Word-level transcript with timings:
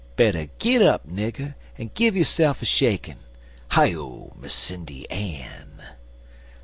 Better 0.15 0.47
git 0.57 0.81
up, 0.81 1.07
nigger, 1.07 1.53
en 1.77 1.91
give 1.93 2.15
yo'se'f 2.17 2.63
a 2.63 2.65
shakin' 2.65 3.19
(Hi 3.69 3.93
O, 3.93 4.33
Miss 4.35 4.51
Sindy 4.55 5.07
Ann!) 5.11 5.79